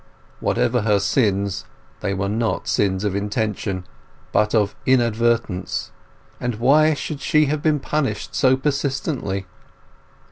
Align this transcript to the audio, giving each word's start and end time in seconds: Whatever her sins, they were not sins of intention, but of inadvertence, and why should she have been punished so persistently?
Whatever 0.39 0.81
her 0.81 0.97
sins, 0.99 1.63
they 1.99 2.11
were 2.15 2.27
not 2.27 2.67
sins 2.67 3.03
of 3.03 3.15
intention, 3.15 3.85
but 4.31 4.55
of 4.55 4.75
inadvertence, 4.83 5.91
and 6.39 6.55
why 6.55 6.95
should 6.95 7.21
she 7.21 7.45
have 7.45 7.61
been 7.61 7.79
punished 7.79 8.33
so 8.33 8.57
persistently? 8.57 9.45